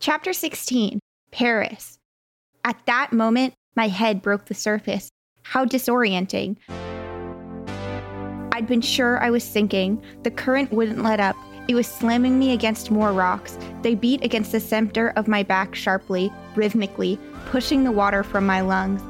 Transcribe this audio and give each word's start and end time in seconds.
Chapter 0.00 0.32
16 0.32 0.98
Paris. 1.30 1.98
At 2.64 2.80
that 2.86 3.12
moment, 3.12 3.52
my 3.76 3.88
head 3.88 4.22
broke 4.22 4.46
the 4.46 4.54
surface. 4.54 5.10
How 5.42 5.66
disorienting. 5.66 6.56
I'd 8.52 8.66
been 8.66 8.80
sure 8.80 9.22
I 9.22 9.28
was 9.28 9.44
sinking. 9.44 10.02
The 10.22 10.30
current 10.30 10.72
wouldn't 10.72 11.02
let 11.02 11.20
up. 11.20 11.36
It 11.68 11.74
was 11.74 11.86
slamming 11.86 12.38
me 12.38 12.52
against 12.54 12.90
more 12.90 13.12
rocks. 13.12 13.58
They 13.82 13.94
beat 13.94 14.24
against 14.24 14.52
the 14.52 14.60
center 14.60 15.10
of 15.16 15.28
my 15.28 15.42
back 15.42 15.74
sharply, 15.74 16.32
rhythmically, 16.56 17.18
pushing 17.50 17.84
the 17.84 17.92
water 17.92 18.22
from 18.22 18.46
my 18.46 18.62
lungs. 18.62 19.02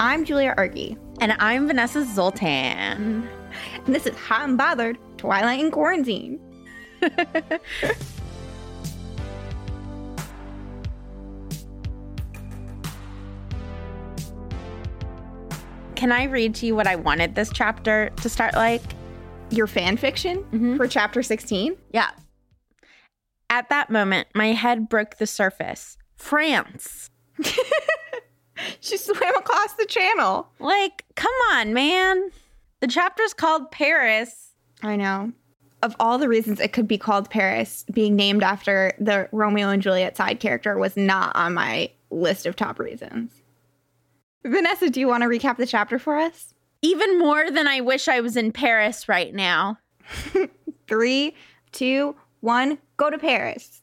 I'm 0.00 0.24
Julia 0.24 0.52
Argy, 0.56 0.96
And 1.20 1.36
I'm 1.38 1.68
Vanessa 1.68 2.04
Zoltan. 2.04 3.28
and 3.86 3.94
this 3.94 4.04
is 4.04 4.16
Hot 4.16 4.48
and 4.48 4.58
Bothered 4.58 4.98
Twilight 5.16 5.60
in 5.60 5.70
Quarantine. 5.70 6.40
Can 15.98 16.12
I 16.12 16.24
read 16.26 16.54
to 16.56 16.66
you 16.66 16.76
what 16.76 16.86
I 16.86 16.94
wanted 16.94 17.34
this 17.34 17.50
chapter 17.52 18.10
to 18.22 18.28
start 18.28 18.54
like? 18.54 18.82
Your 19.50 19.66
fan 19.66 19.96
fiction 19.96 20.44
Mhm. 20.52 20.76
for 20.76 20.86
chapter 20.86 21.24
16? 21.24 21.76
Yeah. 21.92 22.10
At 23.50 23.68
that 23.70 23.90
moment, 23.90 24.28
my 24.32 24.52
head 24.52 24.88
broke 24.88 25.16
the 25.16 25.26
surface. 25.26 25.98
France. 26.16 27.10
She 28.80 28.96
swam 28.96 29.36
across 29.36 29.74
the 29.74 29.86
channel. 29.86 30.48
Like, 30.58 31.04
come 31.14 31.32
on, 31.52 31.72
man. 31.74 32.30
The 32.80 32.88
chapter's 32.88 33.32
called 33.32 33.70
Paris. 33.70 34.52
I 34.82 34.96
know. 34.96 35.32
Of 35.82 35.94
all 36.00 36.18
the 36.18 36.28
reasons 36.28 36.58
it 36.60 36.72
could 36.72 36.88
be 36.88 36.98
called 36.98 37.28
Paris, 37.30 37.84
being 37.92 38.16
named 38.16 38.42
after 38.42 38.92
the 38.98 39.28
Romeo 39.32 39.68
and 39.70 39.80
Juliet 39.82 40.16
side 40.16 40.40
character 40.40 40.76
was 40.76 40.96
not 40.96 41.34
on 41.36 41.54
my 41.54 41.90
list 42.10 42.46
of 42.46 42.56
top 42.56 42.78
reasons. 42.80 43.30
Vanessa, 44.44 44.88
do 44.90 45.00
you 45.00 45.08
want 45.08 45.22
to 45.22 45.28
recap 45.28 45.56
the 45.56 45.66
chapter 45.66 45.98
for 45.98 46.16
us? 46.16 46.54
Even 46.80 47.18
more 47.18 47.50
than 47.50 47.66
I 47.66 47.80
wish 47.80 48.08
I 48.08 48.20
was 48.20 48.36
in 48.36 48.52
Paris 48.52 49.08
right 49.08 49.34
now. 49.34 49.78
Three, 50.88 51.34
two, 51.72 52.14
one, 52.40 52.78
go 52.96 53.10
to 53.10 53.18
Paris. 53.18 53.82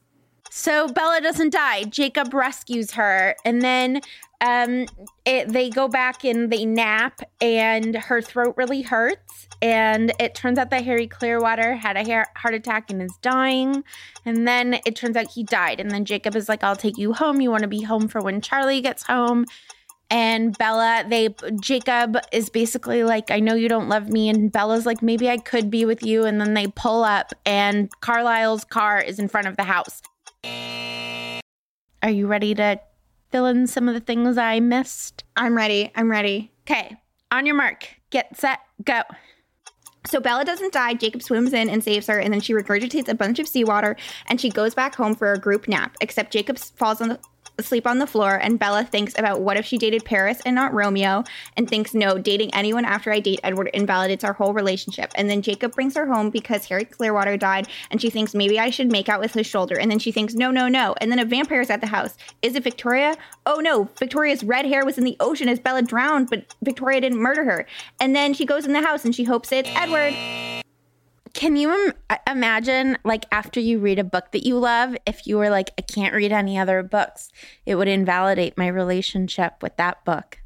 So 0.50 0.88
Bella 0.88 1.20
doesn't 1.20 1.52
die. 1.52 1.84
Jacob 1.84 2.32
rescues 2.32 2.92
her, 2.92 3.36
and 3.44 3.60
then 3.60 4.00
um, 4.40 4.86
it, 5.24 5.48
they 5.48 5.70
go 5.70 5.88
back 5.88 6.24
and 6.24 6.50
they 6.50 6.64
nap, 6.64 7.20
and 7.40 7.94
her 7.94 8.22
throat 8.22 8.54
really 8.56 8.82
hurts. 8.82 9.48
And 9.60 10.12
it 10.18 10.34
turns 10.34 10.58
out 10.58 10.70
that 10.70 10.84
Harry 10.84 11.06
Clearwater 11.06 11.74
had 11.74 11.96
a 11.96 12.24
heart 12.36 12.54
attack 12.54 12.90
and 12.90 13.02
is 13.02 13.12
dying. 13.22 13.84
And 14.24 14.46
then 14.46 14.80
it 14.84 14.96
turns 14.96 15.16
out 15.16 15.30
he 15.30 15.44
died. 15.44 15.80
And 15.80 15.90
then 15.90 16.04
Jacob 16.04 16.36
is 16.36 16.48
like, 16.48 16.62
"I'll 16.62 16.76
take 16.76 16.98
you 16.98 17.12
home. 17.12 17.40
You 17.40 17.50
want 17.50 17.62
to 17.62 17.68
be 17.68 17.82
home 17.82 18.08
for 18.08 18.20
when 18.20 18.40
Charlie 18.40 18.80
gets 18.80 19.02
home." 19.02 19.46
And 20.08 20.56
Bella, 20.56 21.04
they 21.08 21.34
Jacob 21.60 22.16
is 22.32 22.48
basically 22.48 23.02
like, 23.02 23.30
I 23.30 23.40
know 23.40 23.54
you 23.54 23.68
don't 23.68 23.88
love 23.88 24.08
me. 24.08 24.28
And 24.28 24.52
Bella's 24.52 24.86
like, 24.86 25.02
maybe 25.02 25.28
I 25.28 25.36
could 25.36 25.70
be 25.70 25.84
with 25.84 26.02
you. 26.02 26.24
And 26.24 26.40
then 26.40 26.54
they 26.54 26.68
pull 26.68 27.02
up, 27.02 27.32
and 27.44 27.90
Carlisle's 28.00 28.64
car 28.64 29.00
is 29.00 29.18
in 29.18 29.28
front 29.28 29.48
of 29.48 29.56
the 29.56 29.64
house. 29.64 30.02
Are 32.02 32.10
you 32.10 32.28
ready 32.28 32.54
to 32.54 32.80
fill 33.32 33.46
in 33.46 33.66
some 33.66 33.88
of 33.88 33.94
the 33.94 34.00
things 34.00 34.38
I 34.38 34.60
missed? 34.60 35.24
I'm 35.36 35.56
ready. 35.56 35.90
I'm 35.96 36.10
ready. 36.10 36.52
Okay, 36.70 36.96
on 37.32 37.46
your 37.46 37.56
mark, 37.56 37.88
get 38.10 38.36
set, 38.36 38.60
go. 38.84 39.02
So 40.06 40.20
Bella 40.20 40.44
doesn't 40.44 40.72
die. 40.72 40.94
Jacob 40.94 41.20
swims 41.20 41.52
in 41.52 41.68
and 41.68 41.82
saves 41.82 42.06
her, 42.06 42.18
and 42.18 42.32
then 42.32 42.40
she 42.40 42.52
regurgitates 42.52 43.08
a 43.08 43.14
bunch 43.14 43.40
of 43.40 43.48
seawater 43.48 43.96
and 44.26 44.40
she 44.40 44.50
goes 44.50 44.72
back 44.72 44.94
home 44.94 45.16
for 45.16 45.32
a 45.32 45.38
group 45.38 45.66
nap. 45.66 45.96
Except 46.00 46.32
Jacob 46.32 46.58
falls 46.58 47.00
on 47.00 47.08
the 47.08 47.18
asleep 47.58 47.86
on 47.86 47.98
the 47.98 48.06
floor, 48.06 48.36
and 48.36 48.58
Bella 48.58 48.84
thinks 48.84 49.14
about 49.18 49.40
what 49.40 49.56
if 49.56 49.64
she 49.64 49.78
dated 49.78 50.04
Paris 50.04 50.40
and 50.44 50.54
not 50.54 50.74
Romeo, 50.74 51.24
and 51.56 51.68
thinks 51.68 51.94
no, 51.94 52.18
dating 52.18 52.54
anyone 52.54 52.84
after 52.84 53.12
I 53.12 53.20
date 53.20 53.40
Edward 53.42 53.70
invalidates 53.72 54.24
our 54.24 54.32
whole 54.32 54.52
relationship. 54.52 55.12
And 55.14 55.30
then 55.30 55.42
Jacob 55.42 55.74
brings 55.74 55.94
her 55.96 56.06
home 56.06 56.30
because 56.30 56.66
Harry 56.66 56.84
Clearwater 56.84 57.36
died, 57.36 57.68
and 57.90 58.00
she 58.00 58.10
thinks 58.10 58.34
maybe 58.34 58.58
I 58.58 58.70
should 58.70 58.90
make 58.90 59.08
out 59.08 59.20
with 59.20 59.32
his 59.32 59.46
shoulder. 59.46 59.78
And 59.78 59.90
then 59.90 59.98
she 59.98 60.12
thinks 60.12 60.34
no, 60.34 60.50
no, 60.50 60.68
no. 60.68 60.94
And 61.00 61.10
then 61.10 61.18
a 61.18 61.24
vampire 61.24 61.60
is 61.60 61.70
at 61.70 61.80
the 61.80 61.86
house. 61.86 62.16
Is 62.42 62.54
it 62.54 62.64
Victoria? 62.64 63.16
Oh 63.46 63.60
no, 63.60 63.88
Victoria's 63.98 64.44
red 64.44 64.66
hair 64.66 64.84
was 64.84 64.98
in 64.98 65.04
the 65.04 65.16
ocean 65.20 65.48
as 65.48 65.60
Bella 65.60 65.82
drowned, 65.82 66.28
but 66.30 66.54
Victoria 66.62 67.00
didn't 67.00 67.18
murder 67.18 67.44
her. 67.44 67.66
And 68.00 68.14
then 68.14 68.34
she 68.34 68.44
goes 68.44 68.66
in 68.66 68.72
the 68.72 68.82
house 68.82 69.04
and 69.04 69.14
she 69.14 69.24
hopes 69.24 69.52
it's 69.52 69.68
Edward. 69.74 70.64
Can 71.36 71.54
you 71.54 71.70
Im- 71.70 72.18
imagine, 72.26 72.96
like, 73.04 73.26
after 73.30 73.60
you 73.60 73.78
read 73.78 73.98
a 73.98 74.04
book 74.04 74.32
that 74.32 74.46
you 74.46 74.58
love, 74.58 74.96
if 75.06 75.26
you 75.26 75.36
were 75.36 75.50
like, 75.50 75.70
I 75.76 75.82
can't 75.82 76.14
read 76.14 76.32
any 76.32 76.58
other 76.58 76.82
books, 76.82 77.30
it 77.66 77.74
would 77.74 77.88
invalidate 77.88 78.56
my 78.56 78.66
relationship 78.68 79.62
with 79.62 79.76
that 79.76 80.02
book. 80.06 80.38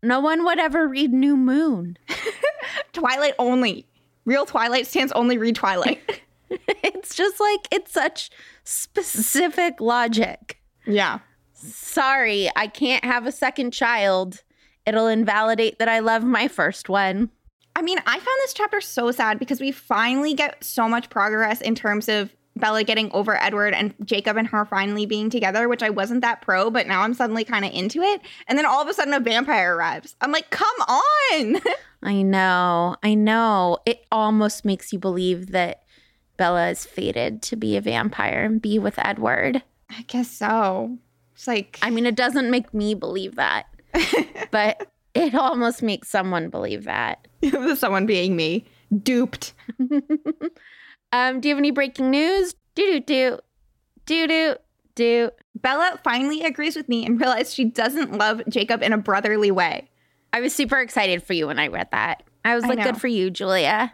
No 0.00 0.20
one 0.20 0.44
would 0.44 0.60
ever 0.60 0.86
read 0.86 1.12
New 1.12 1.36
Moon. 1.36 1.98
Twilight 2.92 3.34
only. 3.40 3.84
Real 4.24 4.46
Twilight 4.46 4.86
stands 4.86 5.10
only 5.10 5.38
read 5.38 5.56
Twilight. 5.56 6.22
it's 6.50 7.16
just 7.16 7.40
like, 7.40 7.66
it's 7.72 7.90
such 7.92 8.30
specific 8.62 9.80
logic. 9.80 10.60
yeah. 10.86 11.18
Sorry, 11.54 12.48
I 12.54 12.68
can't 12.68 13.04
have 13.04 13.26
a 13.26 13.32
second 13.32 13.72
child. 13.72 14.44
It'll 14.86 15.08
invalidate 15.08 15.80
that 15.80 15.88
I 15.88 15.98
love 15.98 16.22
my 16.22 16.46
first 16.46 16.88
one. 16.88 17.30
I 17.74 17.82
mean, 17.82 17.98
I 17.98 18.12
found 18.12 18.38
this 18.42 18.52
chapter 18.52 18.80
so 18.80 19.10
sad 19.10 19.38
because 19.38 19.60
we 19.60 19.72
finally 19.72 20.34
get 20.34 20.62
so 20.62 20.88
much 20.88 21.10
progress 21.10 21.60
in 21.60 21.74
terms 21.74 22.08
of 22.08 22.34
Bella 22.56 22.84
getting 22.84 23.10
over 23.12 23.34
Edward 23.40 23.72
and 23.72 23.94
Jacob 24.04 24.36
and 24.36 24.46
her 24.48 24.64
finally 24.64 25.06
being 25.06 25.30
together, 25.30 25.68
which 25.68 25.82
I 25.82 25.90
wasn't 25.90 26.20
that 26.20 26.42
pro, 26.42 26.70
but 26.70 26.86
now 26.86 27.00
I'm 27.00 27.14
suddenly 27.14 27.44
kind 27.44 27.64
of 27.64 27.72
into 27.72 28.02
it. 28.02 28.20
And 28.46 28.58
then 28.58 28.66
all 28.66 28.82
of 28.82 28.88
a 28.88 28.94
sudden 28.94 29.14
a 29.14 29.20
vampire 29.20 29.74
arrives. 29.74 30.14
I'm 30.20 30.32
like, 30.32 30.50
come 30.50 30.68
on. 30.86 31.60
I 32.02 32.22
know, 32.22 32.96
I 33.02 33.14
know. 33.14 33.78
It 33.86 34.04
almost 34.12 34.64
makes 34.64 34.92
you 34.92 34.98
believe 34.98 35.52
that 35.52 35.82
Bella 36.36 36.68
is 36.70 36.84
fated 36.84 37.40
to 37.42 37.56
be 37.56 37.76
a 37.76 37.80
vampire 37.80 38.44
and 38.44 38.60
be 38.60 38.78
with 38.78 38.98
Edward. 38.98 39.62
I 39.88 40.02
guess 40.02 40.30
so. 40.30 40.98
It's 41.34 41.46
like, 41.46 41.78
I 41.82 41.90
mean, 41.90 42.06
it 42.06 42.16
doesn't 42.16 42.50
make 42.50 42.74
me 42.74 42.94
believe 42.94 43.36
that, 43.36 43.66
but 44.50 44.91
it 45.14 45.34
almost 45.34 45.82
makes 45.82 46.08
someone 46.08 46.48
believe 46.48 46.84
that. 46.84 47.26
someone 47.76 48.06
being 48.06 48.36
me, 48.36 48.64
duped. 49.02 49.54
Um, 51.12 51.40
do 51.40 51.48
you 51.48 51.54
have 51.54 51.60
any 51.60 51.70
breaking 51.70 52.10
news? 52.10 52.54
Do 52.74 53.00
do 53.00 53.00
do 53.00 53.38
do 54.06 54.26
do 54.26 54.56
do. 54.94 55.30
Bella 55.54 56.00
finally 56.02 56.42
agrees 56.42 56.74
with 56.74 56.88
me 56.88 57.04
and 57.04 57.20
realizes 57.20 57.54
she 57.54 57.66
doesn't 57.66 58.16
love 58.16 58.42
Jacob 58.48 58.82
in 58.82 58.92
a 58.92 58.98
brotherly 58.98 59.50
way. 59.50 59.90
I 60.32 60.40
was 60.40 60.54
super 60.54 60.80
excited 60.80 61.22
for 61.22 61.34
you 61.34 61.46
when 61.46 61.58
I 61.58 61.68
read 61.68 61.88
that. 61.92 62.22
I 62.44 62.54
was 62.54 62.64
like, 62.64 62.78
know. 62.78 62.84
good 62.84 63.00
for 63.00 63.08
you, 63.08 63.30
Julia. 63.30 63.92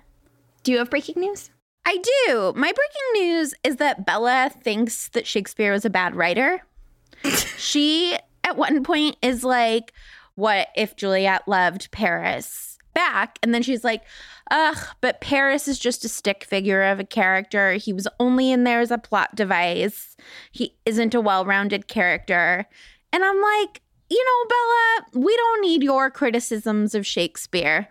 Do 0.62 0.73
you 0.73 0.79
have 0.79 0.91
breaking 0.91 1.21
news? 1.21 1.50
I 1.85 1.97
do. 1.97 2.53
My 2.55 2.73
breaking 2.73 3.26
news 3.26 3.55
is 3.64 3.76
that 3.76 4.06
Bella 4.06 4.50
thinks 4.62 5.09
that 5.09 5.26
Shakespeare 5.26 5.73
was 5.73 5.85
a 5.85 5.91
bad 5.91 6.14
writer. 6.14 6.62
she, 7.59 8.17
at 8.44 8.56
one 8.56 8.85
point, 8.85 9.17
is 9.21 9.43
like, 9.43 9.93
What 10.38 10.69
if 10.76 10.94
Juliet 10.94 11.49
loved 11.49 11.90
Paris? 11.90 12.79
back. 12.94 13.38
And 13.44 13.55
then 13.55 13.62
she's 13.62 13.85
like, 13.85 14.02
ugh, 14.50 14.76
but 15.00 15.20
Paris 15.20 15.69
is 15.69 15.79
just 15.79 16.05
a 16.05 16.08
stick 16.08 16.43
figure 16.43 16.82
of 16.82 16.99
a 16.99 17.05
character. 17.05 17.75
He 17.75 17.93
was 17.93 18.08
only 18.19 18.50
in 18.50 18.64
there 18.64 18.81
as 18.81 18.90
a 18.90 18.99
plot 18.99 19.37
device. 19.37 20.17
He 20.50 20.75
isn't 20.85 21.14
a 21.14 21.20
well 21.20 21.44
rounded 21.44 21.87
character. 21.87 22.67
And 23.12 23.25
I'm 23.25 23.40
like, 23.40 23.82
you 24.11 24.25
know, 24.25 24.49
Bella, 24.49 25.25
we 25.25 25.37
don't 25.37 25.61
need 25.61 25.85
your 25.85 26.11
criticisms 26.11 26.96
of 26.96 27.06
Shakespeare. 27.06 27.88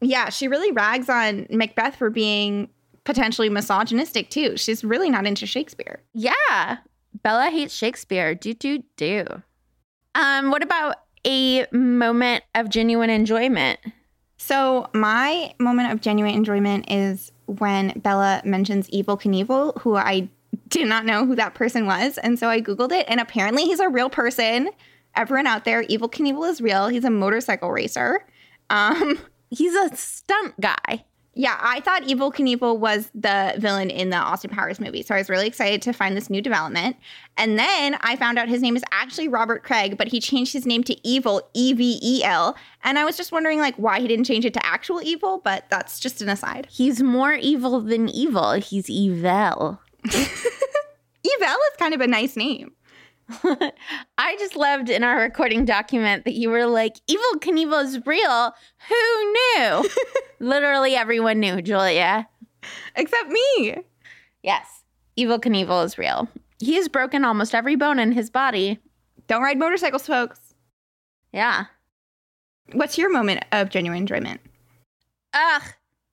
Yeah, 0.00 0.28
she 0.28 0.48
really 0.48 0.72
rags 0.72 1.08
on 1.08 1.46
Macbeth 1.50 1.94
for 1.94 2.10
being 2.10 2.68
potentially 3.04 3.50
misogynistic 3.50 4.28
too. 4.28 4.56
She's 4.56 4.82
really 4.82 5.08
not 5.08 5.24
into 5.24 5.46
Shakespeare. 5.46 6.02
Yeah. 6.14 6.78
Bella 7.22 7.50
hates 7.50 7.74
Shakespeare. 7.74 8.34
Do 8.34 8.54
do 8.54 8.82
do. 8.96 9.24
Um, 10.16 10.50
what 10.50 10.64
about 10.64 10.96
a 11.26 11.66
moment 11.72 12.44
of 12.54 12.68
genuine 12.68 13.10
enjoyment? 13.10 13.78
So 14.36 14.88
my 14.94 15.54
moment 15.58 15.92
of 15.92 16.00
genuine 16.00 16.34
enjoyment 16.34 16.90
is 16.90 17.32
when 17.46 17.98
Bella 18.00 18.42
mentions 18.44 18.88
Evel 18.90 19.20
Knievel, 19.20 19.80
who 19.80 19.96
I 19.96 20.28
did 20.68 20.86
not 20.86 21.04
know 21.04 21.26
who 21.26 21.34
that 21.36 21.54
person 21.54 21.86
was. 21.86 22.18
And 22.18 22.38
so 22.38 22.48
I 22.48 22.60
Googled 22.60 22.92
it, 22.92 23.06
and 23.08 23.20
apparently 23.20 23.64
he's 23.64 23.80
a 23.80 23.88
real 23.88 24.10
person. 24.10 24.70
Everyone 25.16 25.46
out 25.46 25.64
there, 25.64 25.82
Evel 25.84 26.10
Knievel 26.10 26.48
is 26.48 26.60
real. 26.60 26.88
He's 26.88 27.04
a 27.04 27.10
motorcycle 27.10 27.70
racer. 27.70 28.24
Um, 28.70 29.18
He's 29.50 29.74
a 29.74 29.94
stunt 29.96 30.60
guy. 30.60 31.04
Yeah, 31.38 31.56
I 31.60 31.78
thought 31.78 32.02
Evel 32.02 32.34
Knievel 32.34 32.80
was 32.80 33.12
the 33.14 33.54
villain 33.58 33.90
in 33.90 34.10
the 34.10 34.16
Austin 34.16 34.50
Powers 34.50 34.80
movie. 34.80 35.04
So 35.04 35.14
I 35.14 35.18
was 35.18 35.30
really 35.30 35.46
excited 35.46 35.80
to 35.82 35.92
find 35.92 36.16
this 36.16 36.28
new 36.28 36.42
development. 36.42 36.96
And 37.36 37.56
then 37.56 37.96
I 38.00 38.16
found 38.16 38.40
out 38.40 38.48
his 38.48 38.60
name 38.60 38.74
is 38.74 38.82
actually 38.90 39.28
Robert 39.28 39.62
Craig, 39.62 39.96
but 39.96 40.08
he 40.08 40.18
changed 40.18 40.52
his 40.52 40.66
name 40.66 40.82
to 40.82 40.96
Evel, 41.02 41.42
E 41.54 41.74
V 41.74 42.00
E 42.02 42.24
L. 42.24 42.56
And 42.82 42.98
I 42.98 43.04
was 43.04 43.16
just 43.16 43.30
wondering 43.30 43.60
like 43.60 43.76
why 43.76 44.00
he 44.00 44.08
didn't 44.08 44.24
change 44.24 44.46
it 44.46 44.54
to 44.54 44.66
actual 44.66 45.00
evil, 45.00 45.38
but 45.38 45.64
that's 45.70 46.00
just 46.00 46.20
an 46.20 46.28
aside. 46.28 46.66
He's 46.72 47.04
more 47.04 47.34
evil 47.34 47.82
than 47.82 48.08
evil. 48.08 48.54
He's 48.54 48.90
evil. 48.90 49.80
Evel 50.06 50.34
is 51.22 51.76
kind 51.78 51.94
of 51.94 52.00
a 52.00 52.08
nice 52.08 52.36
name. 52.36 52.72
I 53.30 54.36
just 54.38 54.56
loved 54.56 54.88
in 54.88 55.04
our 55.04 55.20
recording 55.20 55.64
document 55.64 56.24
that 56.24 56.34
you 56.34 56.48
were 56.48 56.66
like, 56.66 56.94
Evel 57.06 57.40
Knievel 57.40 57.84
is 57.84 58.06
real. 58.06 58.52
Who 58.88 59.32
knew? 59.32 59.88
Literally 60.40 60.94
everyone 60.94 61.40
knew, 61.40 61.60
Julia. 61.60 62.28
Except 62.96 63.28
me. 63.28 63.76
Yes, 64.42 64.82
Evel 65.18 65.40
Knievel 65.40 65.84
is 65.84 65.98
real. 65.98 66.28
He 66.58 66.74
has 66.76 66.88
broken 66.88 67.24
almost 67.24 67.54
every 67.54 67.76
bone 67.76 67.98
in 67.98 68.12
his 68.12 68.30
body. 68.30 68.78
Don't 69.26 69.42
ride 69.42 69.58
motorcycles, 69.58 70.06
folks. 70.06 70.54
Yeah. 71.32 71.66
What's 72.72 72.98
your 72.98 73.10
moment 73.10 73.44
of 73.52 73.68
genuine 73.68 73.98
enjoyment? 73.98 74.40
Ugh, 75.34 75.62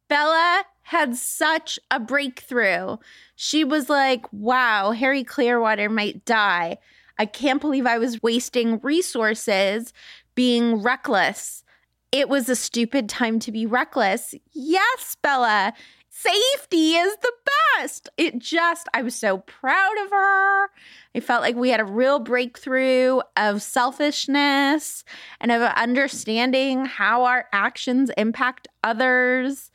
Bella 0.09 0.63
had 0.83 1.15
such 1.15 1.79
a 1.89 1.99
breakthrough. 1.99 2.97
She 3.35 3.63
was 3.63 3.89
like, 3.89 4.25
wow, 4.31 4.91
Harry 4.91 5.23
Clearwater 5.23 5.89
might 5.89 6.25
die. 6.25 6.77
I 7.17 7.25
can't 7.25 7.61
believe 7.61 7.85
I 7.85 7.97
was 7.97 8.21
wasting 8.21 8.79
resources 8.79 9.93
being 10.35 10.81
reckless. 10.81 11.63
It 12.11 12.29
was 12.29 12.49
a 12.49 12.55
stupid 12.55 13.09
time 13.09 13.39
to 13.39 13.51
be 13.51 13.65
reckless. 13.65 14.33
Yes, 14.53 15.17
Bella. 15.21 15.73
Safety 16.09 16.93
is 16.93 17.17
the 17.17 17.33
best. 17.77 18.09
It 18.17 18.39
just, 18.39 18.87
I 18.93 19.01
was 19.01 19.15
so 19.15 19.39
proud 19.39 19.97
of 20.05 20.11
her. 20.11 20.69
I 21.13 21.19
felt 21.19 21.41
like 21.41 21.57
we 21.57 21.69
had 21.69 21.81
a 21.81 21.85
real 21.85 22.19
breakthrough 22.19 23.19
of 23.35 23.61
selfishness 23.61 25.03
and 25.41 25.51
of 25.51 25.61
understanding 25.61 26.85
how 26.85 27.25
our 27.25 27.47
actions 27.51 28.11
impact 28.17 28.69
others. 28.81 29.71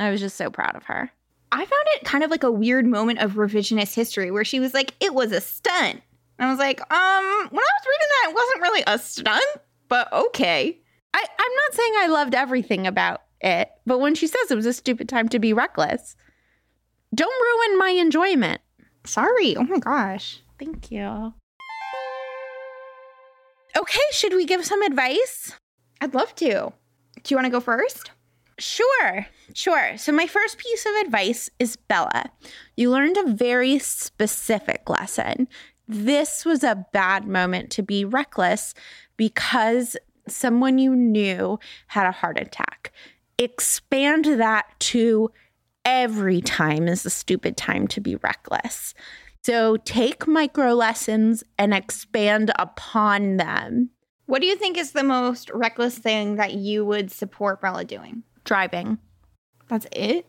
I 0.00 0.10
was 0.10 0.20
just 0.20 0.36
so 0.36 0.50
proud 0.50 0.74
of 0.74 0.82
her. 0.84 1.12
I 1.52 1.58
found 1.58 1.86
it 1.94 2.04
kind 2.04 2.24
of 2.24 2.30
like 2.30 2.42
a 2.42 2.50
weird 2.50 2.86
moment 2.86 3.20
of 3.20 3.34
revisionist 3.34 3.94
history 3.94 4.32
where 4.32 4.44
she 4.44 4.58
was 4.58 4.74
like, 4.74 4.94
it 5.00 5.14
was 5.14 5.30
a 5.30 5.40
stunt. 5.40 6.02
And 6.38 6.46
I 6.46 6.50
was 6.50 6.58
like, 6.58 6.80
um, 6.80 7.24
when 7.50 7.64
I 7.64 7.74
was 7.74 7.86
reading 7.86 8.08
that, 8.10 8.30
it 8.30 8.34
wasn't 8.34 8.62
really 8.62 8.84
a 8.86 8.98
stunt, 8.98 9.44
but 9.88 10.12
okay. 10.12 10.78
I, 11.14 11.18
I'm 11.18 11.54
not 11.54 11.74
saying 11.74 11.92
I 11.96 12.06
loved 12.08 12.34
everything 12.34 12.86
about 12.86 13.22
it, 13.40 13.70
but 13.86 13.98
when 13.98 14.14
she 14.14 14.26
says 14.26 14.50
it 14.50 14.54
was 14.54 14.66
a 14.66 14.72
stupid 14.72 15.08
time 15.08 15.28
to 15.30 15.38
be 15.38 15.52
reckless, 15.52 16.16
don't 17.14 17.28
ruin 17.30 17.78
my 17.78 17.90
enjoyment. 17.90 18.60
Sorry. 19.04 19.56
Oh 19.56 19.64
my 19.64 19.78
gosh. 19.78 20.42
Thank 20.58 20.90
you. 20.90 21.34
Okay, 23.76 24.00
should 24.12 24.34
we 24.34 24.44
give 24.44 24.64
some 24.64 24.82
advice? 24.82 25.54
I'd 26.00 26.14
love 26.14 26.34
to. 26.36 26.72
Do 27.22 27.34
you 27.34 27.36
want 27.36 27.46
to 27.46 27.50
go 27.50 27.60
first? 27.60 28.10
Sure, 28.58 29.26
sure. 29.54 29.96
So, 29.96 30.10
my 30.10 30.26
first 30.26 30.58
piece 30.58 30.84
of 30.84 31.06
advice 31.06 31.48
is 31.60 31.76
Bella. 31.76 32.30
You 32.76 32.90
learned 32.90 33.16
a 33.16 33.30
very 33.30 33.78
specific 33.78 34.90
lesson. 34.90 35.46
This 35.88 36.44
was 36.44 36.62
a 36.62 36.86
bad 36.92 37.26
moment 37.26 37.70
to 37.72 37.82
be 37.82 38.04
reckless 38.04 38.74
because 39.16 39.96
someone 40.28 40.76
you 40.78 40.94
knew 40.94 41.58
had 41.86 42.06
a 42.06 42.12
heart 42.12 42.38
attack. 42.38 42.92
Expand 43.38 44.26
that 44.26 44.66
to 44.80 45.30
every 45.86 46.42
time 46.42 46.88
is 46.88 47.06
a 47.06 47.10
stupid 47.10 47.56
time 47.56 47.86
to 47.88 48.00
be 48.00 48.16
reckless. 48.16 48.92
So, 49.42 49.78
take 49.78 50.26
micro 50.26 50.74
lessons 50.74 51.42
and 51.56 51.72
expand 51.72 52.50
upon 52.58 53.38
them. 53.38 53.90
What 54.26 54.42
do 54.42 54.46
you 54.46 54.56
think 54.56 54.76
is 54.76 54.92
the 54.92 55.04
most 55.04 55.48
reckless 55.54 55.96
thing 55.96 56.36
that 56.36 56.52
you 56.52 56.84
would 56.84 57.10
support 57.10 57.62
Bella 57.62 57.86
doing? 57.86 58.24
Driving. 58.44 58.98
That's 59.68 59.86
it? 59.92 60.26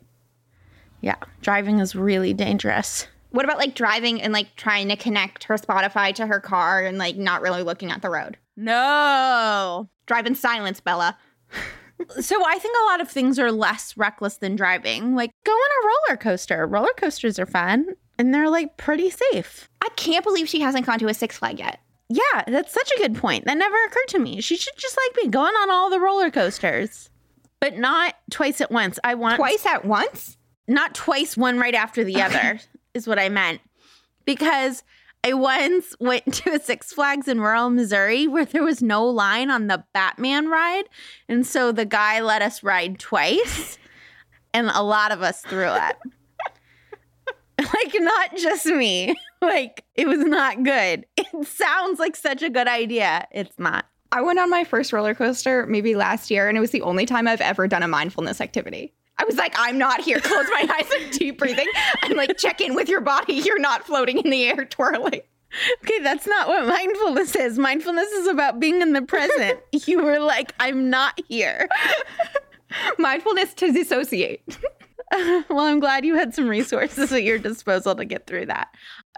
Yeah, 1.02 1.16
driving 1.42 1.80
is 1.80 1.96
really 1.96 2.34
dangerous. 2.34 3.08
What 3.32 3.46
about 3.46 3.58
like 3.58 3.76
driving 3.76 4.22
and 4.22 4.34
like 4.34 4.56
trying 4.56 4.90
to 4.90 4.96
connect 4.96 5.44
her 5.46 5.56
Spotify 5.56 6.14
to 6.16 6.26
her 6.28 6.40
car 6.40 6.84
and 6.84 6.98
like 6.98 7.16
not 7.16 7.42
really 7.42 7.62
looking 7.64 7.92
at 7.92 8.02
the 8.02 8.10
road? 8.10 8.38
No. 8.56 9.90
Drive 10.08 10.26
in 10.26 10.36
silence, 10.36 10.80
Bella. 10.80 11.18
So 12.22 12.42
I 12.48 12.58
think 12.60 12.74
a 12.82 12.86
lot 12.86 13.02
of 13.02 13.10
things 13.12 13.38
are 13.38 13.52
less 13.52 13.98
reckless 13.98 14.38
than 14.38 14.56
driving. 14.56 15.16
Like 15.16 15.32
go 15.46 15.52
on 15.52 15.70
a 15.84 15.86
roller 15.86 16.18
coaster. 16.18 16.66
Roller 16.66 16.94
coasters 16.96 17.38
are 17.38 17.46
fun 17.46 17.88
and 18.18 18.34
they're 18.34 18.50
like 18.50 18.78
pretty 18.78 19.10
safe. 19.10 19.68
I 19.82 19.90
can't 19.98 20.24
believe 20.24 20.48
she 20.48 20.62
hasn't 20.62 20.86
gone 20.86 21.00
to 21.00 21.10
a 21.10 21.14
Six 21.14 21.38
Flag 21.40 21.60
yet. 21.60 21.82
Yeah, 22.08 22.46
that's 22.48 22.74
such 22.74 22.90
a 22.96 23.00
good 23.00 23.16
point. 23.16 23.44
That 23.44 23.58
never 23.58 23.76
occurred 23.86 24.08
to 24.10 24.20
me. 24.20 24.40
She 24.40 24.56
should 24.56 24.78
just 24.78 24.98
like 24.98 25.26
be 25.26 25.30
going 25.30 25.54
on 25.56 25.70
all 25.70 25.90
the 25.90 26.00
roller 26.00 26.32
coasters, 26.32 27.10
but 27.60 27.78
not 27.78 28.16
twice 28.32 28.62
at 28.62 28.72
once. 28.72 28.98
I 29.04 29.16
want 29.16 29.36
Twice 29.36 29.66
at 29.66 29.84
once? 29.84 30.38
not 30.70 30.96
twice, 30.96 31.36
one 31.36 31.60
right 31.60 31.76
after 31.76 32.06
the 32.06 32.22
other, 32.22 32.62
is 32.94 33.08
what 33.08 33.20
I 33.20 33.30
meant. 33.30 33.62
Because 34.26 34.84
I 35.24 35.34
once 35.34 35.96
went 36.00 36.34
to 36.36 36.52
a 36.52 36.60
Six 36.60 36.94
Flags 36.94 37.28
in 37.28 37.42
rural 37.42 37.70
Missouri 37.70 38.28
where 38.28 38.46
there 38.46 38.64
was 38.64 38.82
no 38.82 39.06
line 39.06 39.50
on 39.50 39.68
the 39.68 39.84
Batman 39.94 40.48
ride. 40.48 40.86
And 41.28 41.46
so 41.46 41.72
the 41.72 41.86
guy 41.86 42.22
let 42.22 42.42
us 42.42 42.64
ride 42.64 43.00
twice, 43.00 43.78
and 44.54 44.70
a 44.74 44.84
lot 44.84 45.12
of 45.12 45.22
us 45.22 45.42
threw 45.42 45.66
up. 45.66 45.98
like, 47.60 47.96
not 47.96 48.36
just 48.38 48.66
me. 48.66 49.16
Like, 49.42 49.86
it 49.96 50.08
was 50.08 50.20
not 50.20 50.64
good. 50.64 51.06
It 51.18 51.48
sounds 51.48 52.00
like 52.00 52.16
such 52.16 52.42
a 52.42 52.50
good 52.50 52.68
idea. 52.68 53.28
It's 53.32 53.58
not. 53.58 53.86
I 54.12 54.22
went 54.22 54.40
on 54.40 54.50
my 54.50 54.64
first 54.64 54.92
roller 54.92 55.14
coaster 55.14 55.66
maybe 55.68 55.96
last 55.96 56.32
year, 56.32 56.48
and 56.48 56.58
it 56.58 56.62
was 56.62 56.72
the 56.72 56.82
only 56.82 57.06
time 57.06 57.28
I've 57.28 57.42
ever 57.42 57.68
done 57.68 57.84
a 57.84 57.88
mindfulness 57.88 58.42
activity. 58.42 58.94
I 59.20 59.26
was 59.26 59.36
like, 59.36 59.54
I'm 59.58 59.78
not 59.78 60.02
here. 60.02 60.20
Close 60.24 60.48
my 60.50 60.68
eyes 60.80 60.90
and 61.00 61.12
deep 61.12 61.38
breathing. 61.38 61.68
And 62.04 62.16
like, 62.16 62.38
check 62.38 62.62
in 62.62 62.74
with 62.74 62.90
your 62.90 63.02
body. 63.02 63.34
You're 63.34 63.60
not 63.60 63.86
floating 63.86 64.18
in 64.18 64.32
the 64.32 64.46
air, 64.46 64.66
twirling. 64.70 65.22
Okay, 65.84 66.00
that's 66.00 66.28
not 66.28 66.48
what 66.48 66.68
mindfulness 66.68 67.36
is. 67.36 67.58
Mindfulness 67.58 68.10
is 68.10 68.28
about 68.28 68.60
being 68.60 68.82
in 68.82 68.94
the 68.94 69.02
present. 69.02 69.60
you 69.72 70.02
were 70.02 70.20
like, 70.20 70.54
I'm 70.60 70.90
not 70.90 71.20
here. 71.28 71.68
Mindfulness 72.98 73.54
to 73.56 73.72
dissociate. 73.72 74.58
well, 75.12 75.60
I'm 75.60 75.80
glad 75.80 76.06
you 76.06 76.16
had 76.16 76.36
some 76.36 76.48
resources 76.48 77.12
at 77.12 77.24
your 77.24 77.40
disposal 77.40 77.96
to 77.96 78.06
get 78.06 78.28
through 78.28 78.46
that. 78.46 78.70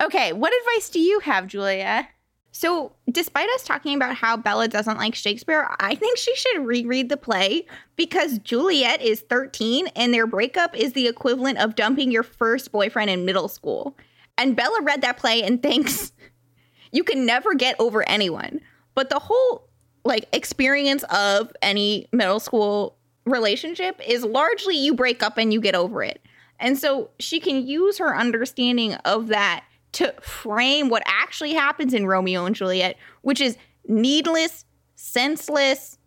Okay, 0.02 0.32
what 0.32 0.54
advice 0.62 0.90
do 0.90 1.02
you 1.02 1.20
have, 1.20 1.48
Julia? 1.48 2.08
So, 2.54 2.92
despite 3.10 3.50
us 3.52 3.64
talking 3.64 3.96
about 3.96 4.16
how 4.16 4.36
Bella 4.36 4.68
doesn't 4.68 4.98
like 4.98 5.16
Shakespeare, 5.16 5.70
I 5.80 5.96
think 5.96 6.18
she 6.18 6.36
should 6.36 6.66
reread 6.66 7.08
the 7.08 7.16
play 7.16 7.66
because 7.96 8.40
Juliet 8.40 9.02
is 9.02 9.22
13 9.22 9.88
and 9.96 10.14
their 10.14 10.28
breakup 10.28 10.76
is 10.76 10.92
the 10.92 11.08
equivalent 11.08 11.60
of 11.60 11.76
dumping 11.76 12.12
your 12.12 12.24
first 12.24 12.72
boyfriend 12.74 13.10
in 13.10 13.24
middle 13.24 13.48
school. 13.48 13.98
And 14.38 14.56
Bella 14.56 14.82
read 14.82 15.02
that 15.02 15.18
play 15.18 15.44
and 15.44 15.64
thinks 15.64 16.12
you 16.92 17.06
can 17.06 17.26
never 17.26 17.54
get 17.54 17.78
over 17.80 18.08
anyone. 18.08 18.60
But 18.96 19.10
the 19.10 19.20
whole 19.20 19.70
like 20.04 20.28
experience 20.34 21.04
of 21.10 21.54
any 21.62 22.08
middle 22.12 22.40
school 22.40 22.98
relationship 23.26 24.02
is 24.06 24.26
largely 24.26 24.76
you 24.76 24.94
break 24.94 25.24
up 25.24 25.38
and 25.38 25.54
you 25.54 25.62
get 25.62 25.76
over 25.76 26.04
it. 26.04 26.22
And 26.60 26.78
so 26.78 27.12
she 27.20 27.40
can 27.40 27.66
use 27.66 27.98
her 27.98 28.16
understanding 28.16 28.96
of 29.06 29.28
that 29.28 29.64
to 29.94 30.14
frame 30.22 30.90
what 30.90 31.04
actually 31.06 31.54
happens 31.54 31.94
in 31.94 32.08
Romeo 32.08 32.46
and 32.46 32.56
Juliet, 32.56 32.98
which 33.22 33.42
is 33.42 33.58
needless, 33.88 34.66
senseless 34.96 35.98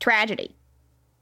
tragedy. 0.00 0.54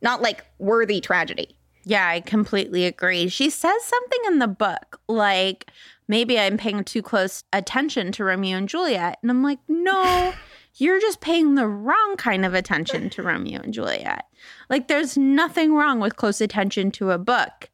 not 0.03 0.21
like 0.21 0.45
worthy 0.59 1.01
tragedy. 1.01 1.57
Yeah, 1.85 2.07
I 2.09 2.21
completely 2.21 2.85
agree. 2.87 3.29
She 3.29 3.51
says 3.51 3.85
something 3.85 4.21
in 4.27 4.39
the 4.39 4.49
book 4.49 5.01
like, 5.09 5.71
maybe 6.09 6.39
I'm 6.39 6.57
paying 6.57 6.85
too 6.85 7.03
close 7.03 7.45
attention 7.53 8.13
to 8.13 8.25
Romeo 8.25 8.57
and 8.57 8.69
Juliet. 8.69 9.19
And 9.23 9.31
I'm 9.31 9.43
like, 9.43 9.59
no, 9.69 10.33
you're 10.77 11.01
just 11.01 11.21
paying 11.21 11.55
the 11.55 11.67
wrong 11.67 12.17
kind 12.17 12.45
of 12.45 12.55
attention 12.55 13.11
to 13.11 13.23
Romeo 13.23 13.61
and 13.61 13.73
Juliet. 13.73 14.25
Like, 14.69 14.89
there's 14.89 15.17
nothing 15.17 15.75
wrong 15.75 16.01
with 16.01 16.17
close 16.17 16.41
attention 16.41 16.91
to 16.93 17.11
a 17.11 17.19
book, 17.19 17.71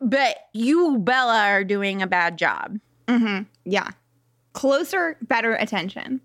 but 0.00 0.36
you, 0.52 0.98
Bella, 0.98 1.44
are 1.46 1.64
doing 1.64 2.02
a 2.02 2.06
bad 2.06 2.38
job. 2.38 2.78
Mm-hmm. 3.10 3.42
Yeah. 3.64 3.90
Closer, 4.52 5.16
better 5.22 5.54
attention. 5.54 6.20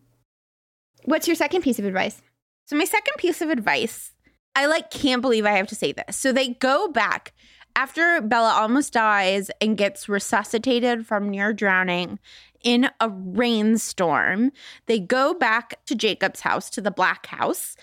What's 1.04 1.28
your 1.28 1.36
second 1.36 1.62
piece 1.62 1.80
of 1.80 1.86
advice? 1.86 2.22
So, 2.66 2.76
my 2.76 2.86
second 2.86 3.14
piece 3.18 3.42
of 3.42 3.50
advice 3.50 4.12
I 4.56 4.68
like 4.68 4.90
can't 4.90 5.22
believe 5.22 5.46
I 5.46 5.52
have 5.52 5.68
to 5.68 5.76
say 5.76 5.92
this. 5.92 6.16
So 6.16 6.32
they 6.32 6.50
go 6.50 6.88
back 6.88 7.34
after 7.76 8.22
Bella 8.22 8.54
almost 8.54 8.94
dies 8.94 9.52
and 9.60 9.78
gets 9.78 10.08
resuscitated 10.08 11.06
from 11.06 11.30
near 11.30 11.54
drowning 11.54 12.20
in 12.64 12.90
a 13.02 13.10
rainstorm. 13.10 14.52
They 14.86 15.00
go 15.00 15.34
back 15.34 15.86
to 15.88 15.96
Jacob's 15.96 16.40
house, 16.40 16.70
to 16.72 16.82
the 16.82 16.92
black 16.92 17.26
house, 17.26 17.76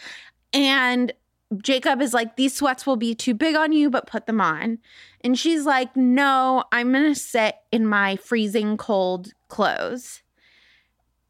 and 0.55 1.13
Jacob 1.63 2.01
is 2.01 2.15
like, 2.15 2.37
These 2.37 2.55
sweats 2.55 2.87
will 2.87 2.97
be 2.97 3.15
too 3.15 3.35
big 3.35 3.55
on 3.55 3.73
you, 3.73 3.91
but 3.91 4.07
put 4.07 4.27
them 4.27 4.41
on. 4.41 4.79
And 5.23 5.39
she's 5.39 5.65
like, 5.65 5.97
No, 5.97 6.65
I'm 6.73 6.93
going 6.93 7.13
to 7.13 7.19
sit 7.19 7.57
in 7.71 7.87
my 7.87 8.17
freezing 8.17 8.77
cold 8.77 9.33
clothes. 9.49 10.23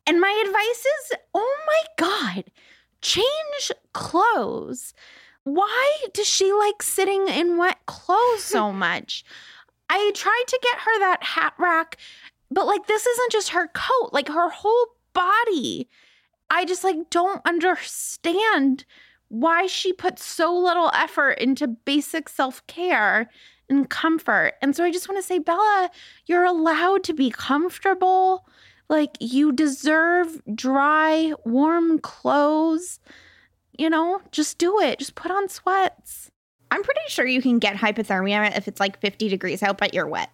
And 0.06 0.20
my 0.20 0.42
advice 0.46 0.86
is, 0.86 1.18
Oh 1.34 1.58
my 1.66 2.04
God, 2.34 2.44
change 3.00 3.72
clothes 3.92 4.94
why 5.44 5.96
does 6.12 6.28
she 6.28 6.52
like 6.52 6.82
sitting 6.82 7.28
in 7.28 7.56
wet 7.56 7.78
clothes 7.86 8.44
so 8.44 8.72
much? 8.72 9.24
I 9.88 10.10
tried 10.14 10.44
to 10.48 10.58
get 10.62 10.78
her 10.78 10.98
that 11.00 11.22
hat 11.22 11.54
rack, 11.58 11.98
but 12.50 12.66
like 12.66 12.86
this 12.86 13.06
isn't 13.06 13.32
just 13.32 13.50
her 13.50 13.68
coat, 13.68 14.10
like 14.12 14.28
her 14.28 14.50
whole 14.50 14.86
body. 15.12 15.88
I 16.48 16.64
just 16.64 16.84
like 16.84 17.10
don't 17.10 17.42
understand 17.46 18.84
why 19.32 19.66
she 19.66 19.92
put 19.92 20.18
so 20.18 20.54
little 20.56 20.90
effort 20.94 21.32
into 21.32 21.66
basic 21.66 22.28
self-care 22.28 23.30
and 23.68 23.88
comfort. 23.88 24.54
And 24.62 24.76
so 24.76 24.84
I 24.84 24.90
just 24.90 25.08
want 25.08 25.20
to 25.20 25.26
say 25.26 25.38
Bella, 25.38 25.90
you're 26.26 26.44
allowed 26.44 27.04
to 27.04 27.12
be 27.12 27.30
comfortable. 27.30 28.46
Like 28.88 29.16
you 29.20 29.52
deserve 29.52 30.40
dry, 30.54 31.32
warm 31.44 31.98
clothes 31.98 33.00
you 33.78 33.90
know, 33.90 34.20
just 34.30 34.58
do 34.58 34.80
it. 34.80 34.98
Just 34.98 35.14
put 35.14 35.30
on 35.30 35.48
sweats. 35.48 36.30
I'm 36.70 36.82
pretty 36.82 37.00
sure 37.08 37.26
you 37.26 37.42
can 37.42 37.58
get 37.58 37.76
hypothermia 37.76 38.56
if 38.56 38.68
it's 38.68 38.80
like 38.80 39.00
50 39.00 39.28
degrees 39.28 39.62
out, 39.62 39.78
but 39.78 39.94
you're 39.94 40.06
wet. 40.06 40.30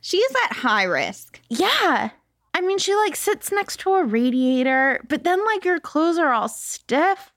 She 0.00 0.18
is 0.18 0.34
at 0.44 0.56
high 0.56 0.84
risk. 0.84 1.40
Yeah. 1.48 2.10
I 2.54 2.60
mean, 2.60 2.78
she 2.78 2.94
like 2.94 3.16
sits 3.16 3.52
next 3.52 3.80
to 3.80 3.90
a 3.94 4.04
radiator, 4.04 5.00
but 5.08 5.24
then 5.24 5.44
like 5.44 5.64
your 5.64 5.80
clothes 5.80 6.18
are 6.18 6.32
all 6.32 6.48
stiff. 6.48 7.32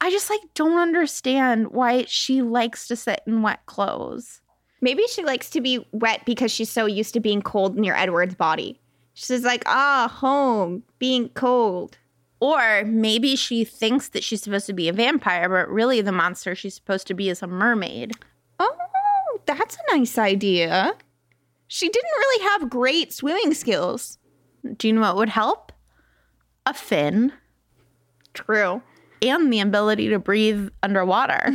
I 0.00 0.10
just 0.10 0.30
like 0.30 0.40
don't 0.54 0.78
understand 0.78 1.68
why 1.68 2.04
she 2.06 2.42
likes 2.42 2.86
to 2.88 2.96
sit 2.96 3.20
in 3.26 3.42
wet 3.42 3.64
clothes. 3.66 4.40
Maybe 4.80 5.04
she 5.08 5.24
likes 5.24 5.50
to 5.50 5.60
be 5.60 5.86
wet 5.92 6.24
because 6.26 6.52
she's 6.52 6.70
so 6.70 6.86
used 6.86 7.14
to 7.14 7.20
being 7.20 7.42
cold 7.42 7.76
near 7.76 7.94
Edward's 7.94 8.34
body. 8.34 8.80
She's 9.14 9.44
like, 9.44 9.62
ah, 9.66 10.12
home, 10.12 10.82
being 10.98 11.30
cold. 11.30 11.96
Or 12.40 12.84
maybe 12.84 13.34
she 13.34 13.64
thinks 13.64 14.10
that 14.10 14.22
she's 14.22 14.42
supposed 14.42 14.66
to 14.66 14.74
be 14.74 14.88
a 14.88 14.92
vampire, 14.92 15.48
but 15.48 15.72
really 15.72 16.02
the 16.02 16.12
monster 16.12 16.54
she's 16.54 16.74
supposed 16.74 17.06
to 17.06 17.14
be 17.14 17.30
is 17.30 17.42
a 17.42 17.46
mermaid. 17.46 18.12
Oh, 18.60 18.76
that's 19.46 19.76
a 19.76 19.96
nice 19.96 20.18
idea. 20.18 20.92
She 21.68 21.88
didn't 21.88 22.18
really 22.18 22.44
have 22.50 22.70
great 22.70 23.12
swimming 23.12 23.54
skills. 23.54 24.18
Do 24.76 24.86
you 24.86 24.92
know 24.92 25.00
what 25.00 25.16
would 25.16 25.28
help? 25.30 25.72
A 26.66 26.74
fin. 26.74 27.32
True. 28.34 28.82
And 29.28 29.52
the 29.52 29.60
ability 29.60 30.08
to 30.08 30.18
breathe 30.18 30.68
underwater. 30.82 31.52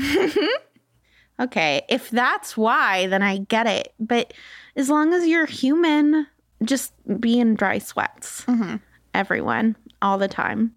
okay, 1.39 1.83
if 1.89 2.09
that's 2.09 2.55
why, 2.55 3.07
then 3.07 3.23
I 3.23 3.39
get 3.39 3.67
it. 3.67 3.93
But 3.99 4.33
as 4.75 4.89
long 4.89 5.13
as 5.13 5.27
you're 5.27 5.45
human, 5.45 6.27
just 6.63 6.93
be 7.19 7.39
in 7.39 7.55
dry 7.55 7.79
sweats. 7.79 8.45
Mm-hmm. 8.45 8.77
Everyone 9.13 9.75
all 10.01 10.17
the 10.17 10.27
time. 10.27 10.75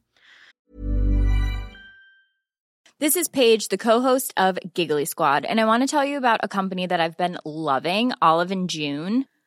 This 3.01 3.17
is 3.17 3.29
Paige, 3.29 3.69
the 3.69 3.77
co-host 3.77 4.33
of 4.37 4.59
Giggly 4.73 5.05
Squad, 5.05 5.45
and 5.45 5.61
I 5.61 5.65
want 5.65 5.83
to 5.83 5.87
tell 5.89 6.05
you 6.05 6.17
about 6.17 6.41
a 6.43 6.49
company 6.49 6.87
that 6.87 7.01
I've 7.01 7.19
been 7.19 7.39
loving, 7.45 8.13
Olive 8.23 8.51
and 8.51 8.71
June. 8.71 9.27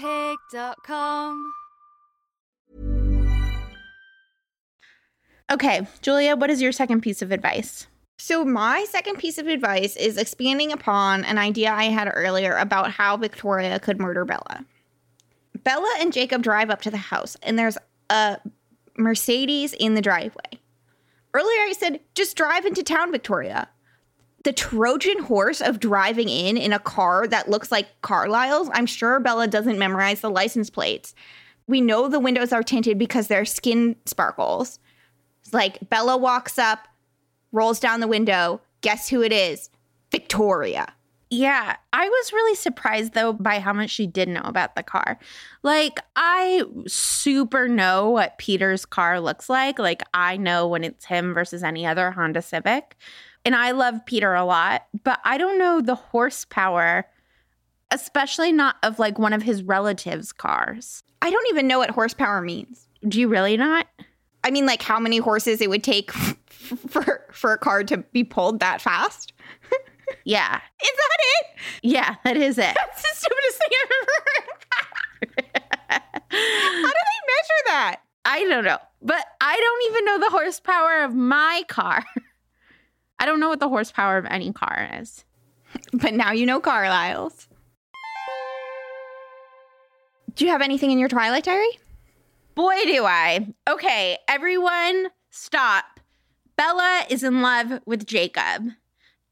Moonpig.com. 0.00 1.52
Okay, 5.50 5.86
Julia, 6.02 6.34
what 6.34 6.50
is 6.50 6.60
your 6.60 6.72
second 6.72 7.02
piece 7.02 7.22
of 7.22 7.30
advice? 7.30 7.86
So, 8.18 8.44
my 8.44 8.84
second 8.88 9.18
piece 9.18 9.38
of 9.38 9.46
advice 9.46 9.94
is 9.94 10.16
expanding 10.16 10.72
upon 10.72 11.24
an 11.24 11.38
idea 11.38 11.70
I 11.70 11.84
had 11.84 12.10
earlier 12.12 12.56
about 12.56 12.90
how 12.90 13.16
Victoria 13.16 13.78
could 13.78 14.00
murder 14.00 14.24
Bella. 14.24 14.64
Bella 15.62 15.94
and 16.00 16.12
Jacob 16.12 16.42
drive 16.42 16.70
up 16.70 16.80
to 16.82 16.90
the 16.90 16.96
house, 16.96 17.36
and 17.42 17.58
there's 17.58 17.78
a 18.10 18.38
Mercedes 18.96 19.72
in 19.74 19.94
the 19.94 20.02
driveway. 20.02 20.60
Earlier, 21.34 21.60
I 21.60 21.74
said, 21.78 22.00
just 22.14 22.36
drive 22.36 22.64
into 22.64 22.82
town, 22.82 23.12
Victoria 23.12 23.68
the 24.46 24.52
Trojan 24.52 25.24
horse 25.24 25.60
of 25.60 25.80
driving 25.80 26.28
in 26.28 26.56
in 26.56 26.72
a 26.72 26.78
car 26.78 27.26
that 27.26 27.50
looks 27.50 27.72
like 27.72 27.88
Carlisle's, 28.02 28.70
I'm 28.72 28.86
sure 28.86 29.18
Bella 29.18 29.48
doesn't 29.48 29.76
memorize 29.76 30.20
the 30.20 30.30
license 30.30 30.70
plates. 30.70 31.16
We 31.66 31.80
know 31.80 32.06
the 32.06 32.20
windows 32.20 32.52
are 32.52 32.62
tinted 32.62 32.96
because 32.96 33.26
their 33.26 33.44
skin 33.44 33.96
sparkles. 34.04 34.78
It's 35.42 35.52
like 35.52 35.90
Bella 35.90 36.16
walks 36.16 36.60
up, 36.60 36.86
rolls 37.50 37.80
down 37.80 37.98
the 37.98 38.06
window. 38.06 38.60
Guess 38.82 39.08
who 39.08 39.20
it 39.20 39.32
is? 39.32 39.68
Victoria. 40.12 40.94
Yeah, 41.28 41.74
I 41.92 42.08
was 42.08 42.32
really 42.32 42.54
surprised 42.54 43.14
though 43.14 43.32
by 43.32 43.58
how 43.58 43.72
much 43.72 43.90
she 43.90 44.06
did 44.06 44.28
know 44.28 44.42
about 44.44 44.76
the 44.76 44.84
car. 44.84 45.18
Like, 45.64 45.98
I 46.14 46.62
super 46.86 47.66
know 47.66 48.10
what 48.10 48.38
Peter's 48.38 48.84
car 48.84 49.20
looks 49.20 49.50
like. 49.50 49.80
Like, 49.80 50.04
I 50.14 50.36
know 50.36 50.68
when 50.68 50.84
it's 50.84 51.06
him 51.06 51.34
versus 51.34 51.64
any 51.64 51.84
other 51.84 52.12
Honda 52.12 52.42
Civic 52.42 52.96
and 53.46 53.54
I 53.54 53.70
love 53.70 54.04
Peter 54.04 54.34
a 54.34 54.44
lot, 54.44 54.86
but 55.04 55.20
I 55.24 55.38
don't 55.38 55.56
know 55.56 55.80
the 55.80 55.94
horsepower, 55.94 57.06
especially 57.92 58.50
not 58.52 58.74
of 58.82 58.98
like 58.98 59.20
one 59.20 59.32
of 59.32 59.42
his 59.42 59.62
relatives' 59.62 60.32
cars. 60.32 61.04
I 61.22 61.30
don't 61.30 61.46
even 61.48 61.68
know 61.68 61.78
what 61.78 61.90
horsepower 61.90 62.42
means. 62.42 62.88
Do 63.06 63.20
you 63.20 63.28
really 63.28 63.56
not? 63.56 63.86
I 64.42 64.50
mean, 64.50 64.66
like 64.66 64.82
how 64.82 64.98
many 64.98 65.18
horses 65.18 65.60
it 65.60 65.70
would 65.70 65.84
take 65.84 66.10
for 66.88 67.24
for 67.30 67.52
a 67.52 67.58
car 67.58 67.84
to 67.84 67.98
be 67.98 68.24
pulled 68.24 68.58
that 68.58 68.80
fast? 68.82 69.32
yeah. 70.24 70.56
Is 70.82 70.90
that 70.96 71.18
it? 71.20 71.46
Yeah, 71.82 72.16
that 72.24 72.36
is 72.36 72.58
it. 72.58 72.76
That's 72.76 73.02
the 73.02 73.08
stupidest 73.14 73.58
thing 73.58 73.70
I've 73.80 73.90
ever 74.02 74.10
heard. 74.16 74.56
How 76.30 76.88
do 76.88 76.92
they 76.92 77.20
measure 77.32 77.62
that? 77.66 78.00
I 78.24 78.40
don't 78.48 78.64
know. 78.64 78.78
But 79.02 79.24
I 79.40 79.56
don't 79.56 79.92
even 79.92 80.04
know 80.04 80.18
the 80.18 80.30
horsepower 80.30 81.04
of 81.04 81.14
my 81.14 81.62
car. 81.68 82.04
I 83.18 83.26
don't 83.26 83.40
know 83.40 83.48
what 83.48 83.60
the 83.60 83.68
horsepower 83.68 84.18
of 84.18 84.26
any 84.26 84.52
car 84.52 84.90
is. 85.00 85.24
But 85.92 86.14
now 86.14 86.32
you 86.32 86.46
know 86.46 86.60
Carlisle's. 86.60 87.48
Do 90.34 90.44
you 90.44 90.50
have 90.50 90.62
anything 90.62 90.90
in 90.90 90.98
your 90.98 91.08
Twilight 91.08 91.44
Diary? 91.44 91.78
Boy, 92.54 92.76
do 92.84 93.04
I. 93.04 93.52
Okay, 93.68 94.18
everyone, 94.28 95.08
stop. 95.30 96.00
Bella 96.56 97.04
is 97.10 97.22
in 97.22 97.42
love 97.42 97.80
with 97.84 98.06
Jacob, 98.06 98.70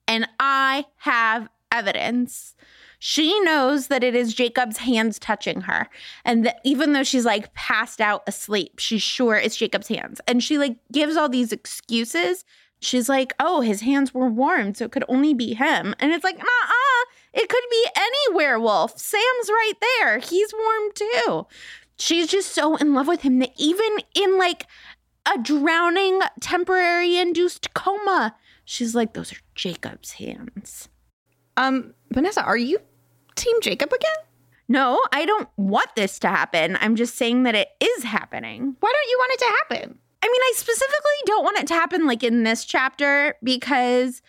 and 0.06 0.28
I 0.38 0.84
have 0.96 1.48
evidence. 1.72 2.54
She 2.98 3.38
knows 3.40 3.88
that 3.88 4.02
it 4.02 4.14
is 4.14 4.32
Jacob's 4.32 4.78
hands 4.78 5.18
touching 5.18 5.62
her. 5.62 5.90
And 6.24 6.46
that 6.46 6.60
even 6.64 6.92
though 6.92 7.02
she's 7.02 7.26
like 7.26 7.52
passed 7.52 8.00
out 8.00 8.22
asleep, 8.26 8.78
she's 8.78 9.02
sure 9.02 9.36
it's 9.36 9.56
Jacob's 9.56 9.88
hands. 9.88 10.22
And 10.26 10.42
she 10.42 10.56
like 10.56 10.76
gives 10.90 11.16
all 11.16 11.28
these 11.28 11.52
excuses. 11.52 12.44
She's 12.84 13.08
like, 13.08 13.32
oh, 13.40 13.62
his 13.62 13.80
hands 13.80 14.12
were 14.12 14.28
warm, 14.28 14.74
so 14.74 14.84
it 14.84 14.92
could 14.92 15.04
only 15.08 15.32
be 15.32 15.54
him. 15.54 15.94
And 15.98 16.12
it's 16.12 16.24
like, 16.24 16.38
uh 16.38 16.42
uh, 16.42 17.04
it 17.32 17.48
could 17.48 17.64
be 17.70 17.86
any 17.96 18.36
werewolf. 18.36 18.98
Sam's 18.98 19.48
right 19.48 19.72
there. 19.80 20.18
He's 20.18 20.52
warm 20.52 20.92
too. 20.94 21.46
She's 21.96 22.26
just 22.26 22.52
so 22.52 22.76
in 22.76 22.92
love 22.92 23.08
with 23.08 23.22
him 23.22 23.38
that 23.38 23.52
even 23.56 23.88
in 24.14 24.36
like 24.38 24.66
a 25.26 25.38
drowning, 25.38 26.20
temporary 26.40 27.16
induced 27.16 27.72
coma, 27.72 28.36
she's 28.64 28.94
like, 28.94 29.14
those 29.14 29.32
are 29.32 29.40
Jacob's 29.54 30.12
hands. 30.12 30.88
Um, 31.56 31.94
Vanessa, 32.10 32.42
are 32.42 32.56
you 32.56 32.78
Team 33.34 33.60
Jacob 33.62 33.92
again? 33.92 34.16
No, 34.68 35.00
I 35.12 35.24
don't 35.24 35.48
want 35.56 35.88
this 35.96 36.18
to 36.20 36.28
happen. 36.28 36.76
I'm 36.80 36.96
just 36.96 37.16
saying 37.16 37.44
that 37.44 37.54
it 37.54 37.68
is 37.80 38.04
happening. 38.04 38.76
Why 38.80 38.92
don't 38.92 39.10
you 39.10 39.18
want 39.18 39.32
it 39.32 39.38
to 39.38 39.56
happen? 39.76 39.98
I 40.25 40.26
mean, 40.26 40.40
I 40.40 40.52
specifically 40.57 41.21
don't 41.26 41.45
want 41.45 41.59
it 41.59 41.66
to 41.66 41.75
happen 41.75 42.07
like 42.07 42.23
in 42.23 42.45
this 42.45 42.64
chapter 42.64 43.37
because 43.43 44.23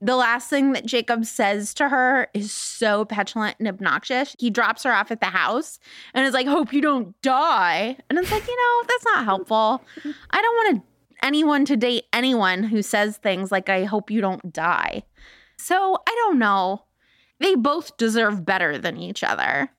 the 0.00 0.14
last 0.14 0.48
thing 0.48 0.72
that 0.72 0.86
Jacob 0.86 1.24
says 1.24 1.74
to 1.74 1.88
her 1.88 2.28
is 2.32 2.52
so 2.52 3.04
petulant 3.04 3.56
and 3.58 3.66
obnoxious. 3.66 4.36
He 4.38 4.50
drops 4.50 4.84
her 4.84 4.92
off 4.92 5.10
at 5.10 5.18
the 5.18 5.26
house 5.26 5.80
and 6.14 6.24
is 6.24 6.32
like, 6.32 6.46
Hope 6.46 6.72
you 6.72 6.80
don't 6.80 7.20
die. 7.22 7.96
And 8.08 8.20
it's 8.20 8.30
like, 8.30 8.46
you 8.46 8.56
know, 8.56 8.86
that's 8.86 9.04
not 9.04 9.24
helpful. 9.24 9.82
I 10.30 10.40
don't 10.40 10.74
want 10.74 10.84
anyone 11.24 11.64
to 11.64 11.76
date 11.76 12.04
anyone 12.12 12.62
who 12.62 12.80
says 12.80 13.16
things 13.16 13.50
like, 13.50 13.68
I 13.68 13.82
hope 13.82 14.12
you 14.12 14.20
don't 14.20 14.52
die. 14.52 15.02
So 15.56 15.98
I 16.08 16.14
don't 16.14 16.38
know. 16.38 16.84
They 17.40 17.56
both 17.56 17.96
deserve 17.96 18.44
better 18.44 18.78
than 18.78 18.96
each 18.96 19.24
other. 19.24 19.70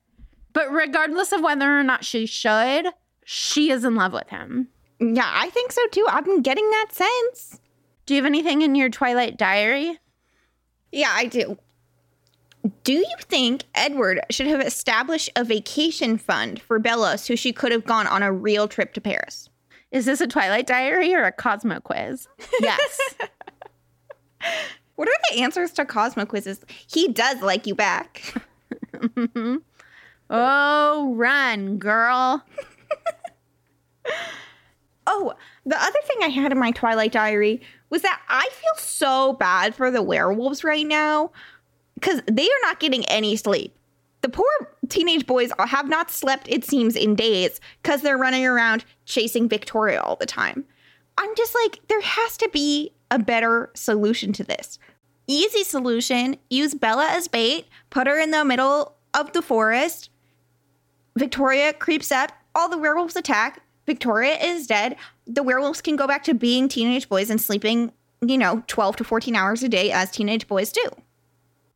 But 0.52 0.70
regardless 0.70 1.32
of 1.32 1.40
whether 1.40 1.78
or 1.78 1.82
not 1.82 2.04
she 2.04 2.26
should, 2.26 2.88
she 3.24 3.70
is 3.70 3.82
in 3.82 3.94
love 3.94 4.12
with 4.12 4.28
him. 4.28 4.68
Yeah, 5.12 5.30
I 5.32 5.50
think 5.50 5.72
so 5.72 5.86
too. 5.88 6.06
I've 6.08 6.24
been 6.24 6.42
getting 6.42 6.68
that 6.70 6.86
sense. 6.90 7.60
Do 8.06 8.14
you 8.14 8.22
have 8.22 8.26
anything 8.26 8.62
in 8.62 8.74
your 8.74 8.88
Twilight 8.88 9.36
diary? 9.36 9.98
Yeah, 10.92 11.10
I 11.12 11.26
do. 11.26 11.58
Do 12.82 12.94
you 12.94 13.14
think 13.20 13.64
Edward 13.74 14.20
should 14.30 14.46
have 14.46 14.60
established 14.60 15.30
a 15.36 15.44
vacation 15.44 16.16
fund 16.16 16.60
for 16.60 16.78
Bella 16.78 17.18
so 17.18 17.34
she 17.34 17.52
could 17.52 17.72
have 17.72 17.84
gone 17.84 18.06
on 18.06 18.22
a 18.22 18.32
real 18.32 18.68
trip 18.68 18.94
to 18.94 19.00
Paris? 19.00 19.50
Is 19.90 20.06
this 20.06 20.20
a 20.20 20.26
Twilight 20.26 20.66
diary 20.66 21.14
or 21.14 21.24
a 21.24 21.32
Cosmo 21.32 21.80
quiz? 21.80 22.26
Yes. 22.60 23.14
What 24.96 25.08
are 25.08 25.14
the 25.30 25.40
answers 25.42 25.72
to 25.72 25.84
Cosmo 25.84 26.24
quizzes? 26.24 26.60
He 26.86 27.08
does 27.08 27.42
like 27.42 27.66
you 27.66 27.74
back. 27.74 28.34
oh, 30.30 31.14
run, 31.16 31.78
girl. 31.78 32.44
oh, 35.06 35.34
the 35.66 35.80
other 35.80 35.98
thing 36.04 36.18
I 36.22 36.28
had 36.28 36.52
in 36.52 36.58
my 36.58 36.70
Twilight 36.70 37.12
diary 37.12 37.60
was 37.90 38.02
that 38.02 38.20
I 38.28 38.48
feel 38.50 38.84
so 38.84 39.34
bad 39.34 39.74
for 39.74 39.90
the 39.90 40.02
werewolves 40.02 40.64
right 40.64 40.86
now 40.86 41.30
because 41.94 42.20
they 42.26 42.44
are 42.44 42.62
not 42.62 42.80
getting 42.80 43.04
any 43.06 43.36
sleep. 43.36 43.74
The 44.22 44.28
poor 44.30 44.46
teenage 44.88 45.26
boys 45.26 45.52
have 45.58 45.88
not 45.88 46.10
slept, 46.10 46.48
it 46.48 46.64
seems, 46.64 46.96
in 46.96 47.14
days 47.14 47.60
because 47.82 48.02
they're 48.02 48.16
running 48.16 48.46
around 48.46 48.84
chasing 49.04 49.48
Victoria 49.48 50.00
all 50.00 50.16
the 50.16 50.26
time. 50.26 50.64
I'm 51.18 51.34
just 51.36 51.54
like, 51.54 51.86
there 51.88 52.00
has 52.00 52.36
to 52.38 52.48
be 52.48 52.92
a 53.10 53.18
better 53.18 53.70
solution 53.74 54.32
to 54.34 54.44
this. 54.44 54.78
Easy 55.26 55.62
solution 55.62 56.36
use 56.50 56.74
Bella 56.74 57.06
as 57.10 57.28
bait, 57.28 57.66
put 57.90 58.06
her 58.06 58.18
in 58.18 58.30
the 58.30 58.44
middle 58.44 58.96
of 59.14 59.32
the 59.32 59.42
forest. 59.42 60.10
Victoria 61.16 61.72
creeps 61.72 62.10
up, 62.10 62.32
all 62.54 62.68
the 62.68 62.78
werewolves 62.78 63.16
attack. 63.16 63.62
Victoria 63.86 64.36
is 64.36 64.66
dead. 64.66 64.96
The 65.26 65.42
werewolves 65.42 65.80
can 65.80 65.96
go 65.96 66.06
back 66.06 66.24
to 66.24 66.34
being 66.34 66.68
teenage 66.68 67.08
boys 67.08 67.30
and 67.30 67.40
sleeping, 67.40 67.92
you 68.20 68.38
know, 68.38 68.62
12 68.66 68.96
to 68.96 69.04
14 69.04 69.36
hours 69.36 69.62
a 69.62 69.68
day 69.68 69.90
as 69.92 70.10
teenage 70.10 70.46
boys 70.46 70.72
do. 70.72 70.88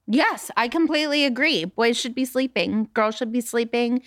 Yes, 0.07 0.51
I 0.57 0.68
completely 0.68 1.25
agree. 1.25 1.66
Boys 1.66 1.99
should 1.99 2.14
be 2.14 2.25
sleeping, 2.25 2.88
girls 2.94 3.16
should 3.16 3.31
be 3.31 3.42
sleeping, 3.42 4.03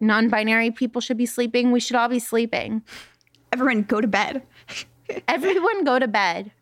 non 0.00 0.28
binary 0.28 0.70
people 0.70 1.00
should 1.00 1.18
be 1.18 1.26
sleeping. 1.26 1.72
We 1.72 1.80
should 1.80 1.96
all 1.96 2.08
be 2.08 2.18
sleeping. 2.18 2.82
Everyone 3.52 3.82
go 3.82 4.00
to 4.00 4.08
bed. 4.08 4.42
Everyone 5.28 5.84
go 5.84 5.98
to 5.98 6.08
bed. 6.08 6.52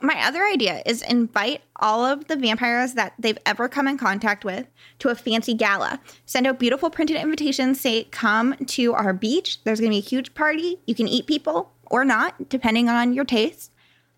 My 0.00 0.26
other 0.26 0.44
idea 0.44 0.82
is 0.84 1.00
invite 1.02 1.62
all 1.76 2.04
of 2.04 2.26
the 2.26 2.36
vampires 2.36 2.94
that 2.94 3.14
they've 3.18 3.38
ever 3.46 3.66
come 3.68 3.88
in 3.88 3.96
contact 3.96 4.44
with 4.44 4.66
to 4.98 5.08
a 5.08 5.14
fancy 5.14 5.54
gala. 5.54 6.00
Send 6.26 6.46
out 6.46 6.58
beautiful 6.58 6.90
printed 6.90 7.16
invitations, 7.16 7.80
say, 7.80 8.04
come 8.04 8.54
to 8.66 8.92
our 8.92 9.14
beach. 9.14 9.64
There's 9.64 9.80
going 9.80 9.92
to 9.92 9.94
be 9.94 10.06
a 10.06 10.08
huge 10.08 10.34
party. 10.34 10.80
You 10.86 10.94
can 10.94 11.08
eat 11.08 11.26
people 11.26 11.72
or 11.86 12.04
not, 12.04 12.50
depending 12.50 12.90
on 12.90 13.14
your 13.14 13.24
taste. 13.24 13.72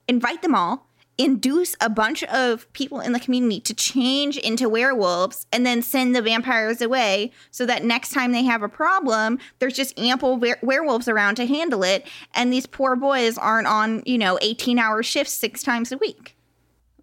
Invite 0.09 0.43
them 0.43 0.55
all 0.55 0.88
induce 1.19 1.75
a 1.81 1.91
bunch 1.91 2.23
of 2.25 2.73
people 2.73 3.01
in 3.01 3.13
the 3.13 3.21
community 3.21 3.61
to 3.61 3.75
change 3.75 4.37
into 4.39 4.69
werewolves 4.69 5.47
and 5.53 5.67
then 5.67 5.83
send 5.83 6.15
the 6.15 6.23
vampires 6.23 6.81
away 6.81 7.33
so 7.51 7.67
that 7.67 7.85
next 7.85 8.11
time 8.13 8.31
they 8.31 8.45
have 8.45 8.63
a 8.63 8.69
problem 8.69 9.39
there's 9.59 9.75
just 9.75 9.99
ample 9.99 10.39
were- 10.39 10.59
werewolves 10.63 11.09
around 11.09 11.35
to 11.35 11.47
handle 11.47 11.83
it 11.83 12.07
and 12.35 12.53
these 12.53 12.67
poor 12.67 12.95
boys 12.95 13.37
aren't 13.37 13.67
on 13.67 14.03
you 14.07 14.17
know 14.17 14.39
18 14.41 14.79
hour 14.79 15.03
shifts 15.03 15.33
six 15.33 15.63
times 15.63 15.91
a 15.93 15.99
week 15.99 16.37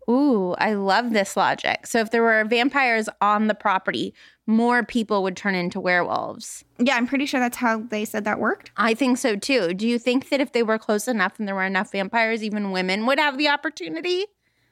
Ooh, 0.08 0.54
I 0.60 0.74
love 0.74 1.14
this 1.14 1.36
logic. 1.36 1.88
So 1.88 2.00
if 2.00 2.12
there 2.12 2.22
were 2.22 2.46
vampires 2.46 3.10
on 3.22 3.48
the 3.48 3.56
property, 3.56 4.14
more 4.48 4.84
people 4.84 5.24
would 5.24 5.36
turn 5.36 5.56
into 5.56 5.80
werewolves. 5.80 6.64
Yeah, 6.78 6.96
I'm 6.96 7.08
pretty 7.08 7.26
sure 7.26 7.40
that's 7.40 7.58
how 7.58 7.80
they 7.80 8.06
said 8.06 8.26
that 8.26 8.40
worked. 8.40 8.72
I 8.78 8.94
think 8.94 9.18
so 9.18 9.36
too. 9.36 9.74
Do 9.74 9.88
you 9.88 9.98
think 9.98 10.30
that 10.30 10.42
if 10.42 10.52
they 10.52 10.64
were 10.64 10.78
close 10.78 11.08
enough 11.08 11.40
and 11.40 11.48
there 11.48 11.56
were 11.56 11.64
enough 11.64 11.92
vampires, 11.92 12.44
even 12.44 12.72
women 12.72 13.06
would 13.06 13.20
have 13.20 13.38
the 13.38 13.50
opportunity? 13.50 14.26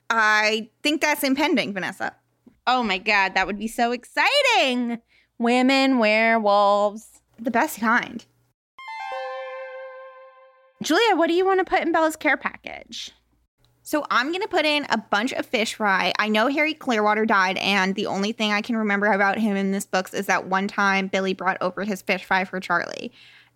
I 0.09 0.69
think 0.83 1.01
that's 1.01 1.23
impending, 1.23 1.73
Vanessa. 1.73 2.15
Oh 2.67 2.83
my 2.83 2.97
God, 2.97 3.33
that 3.33 3.47
would 3.47 3.57
be 3.57 3.67
so 3.67 3.91
exciting. 3.91 4.99
Women, 5.39 5.97
werewolves. 5.97 7.07
The 7.39 7.51
best 7.51 7.79
kind. 7.79 8.23
Julia, 10.81 11.15
what 11.15 11.27
do 11.27 11.33
you 11.33 11.45
want 11.45 11.59
to 11.59 11.65
put 11.65 11.81
in 11.81 11.91
Bella's 11.91 12.15
care 12.15 12.37
package? 12.37 13.11
So 13.85 14.05
I'm 14.09 14.29
going 14.29 14.41
to 14.41 14.47
put 14.47 14.65
in 14.65 14.85
a 14.89 14.97
bunch 14.97 15.33
of 15.33 15.45
fish 15.45 15.75
fry. 15.75 16.13
I 16.17 16.29
know 16.29 16.47
Harry 16.47 16.73
Clearwater 16.73 17.25
died, 17.25 17.57
and 17.57 17.93
the 17.95 18.05
only 18.05 18.31
thing 18.31 18.51
I 18.51 18.61
can 18.61 18.77
remember 18.77 19.07
about 19.07 19.37
him 19.37 19.57
in 19.57 19.71
this 19.71 19.85
books 19.85 20.13
is 20.13 20.25
that 20.27 20.47
one 20.47 20.69
time 20.69 21.07
Billy 21.07 21.33
brought 21.33 21.57
over 21.59 21.83
his 21.83 22.01
fish 22.01 22.23
fry 22.23 22.45
for 22.45 22.61
Charlie. 22.61 23.11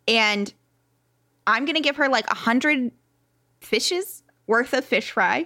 And 0.06 0.54
I'm 1.48 1.64
going 1.64 1.76
to 1.76 1.82
give 1.82 1.96
her 1.96 2.10
like 2.10 2.30
a 2.30 2.36
hundred 2.36 2.92
fishes 3.62 4.22
worth 4.48 4.74
of 4.74 4.84
fish 4.84 5.12
fry 5.12 5.46